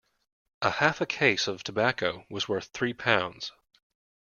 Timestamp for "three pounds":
2.69-3.51